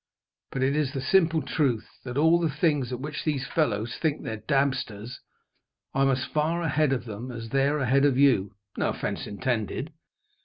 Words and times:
But 0.51 0.63
it 0.63 0.75
is 0.75 0.93
the 0.93 0.99
simple 0.99 1.43
truth 1.43 1.87
that, 2.05 2.17
at 2.17 2.17
all 2.17 2.39
the 2.39 2.49
things 2.49 2.91
at 2.91 2.99
which 2.99 3.23
these 3.23 3.45
fellows 3.45 3.97
think 3.97 4.23
they're 4.23 4.39
dabsters, 4.47 5.19
I'm 5.93 6.09
as 6.09 6.25
far 6.25 6.63
ahead 6.63 6.91
of 6.91 7.05
them 7.05 7.29
as 7.31 7.49
they're 7.49 7.77
ahead 7.77 8.05
of 8.05 8.17
you, 8.17 8.55
no 8.75 8.89
offence 8.89 9.27
intended. 9.27 9.93